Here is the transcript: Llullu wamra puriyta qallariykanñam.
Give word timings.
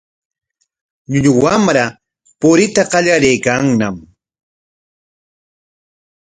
Llullu 1.11 1.31
wamra 1.43 1.85
puriyta 2.39 2.81
qallariykanñam. 2.91 3.95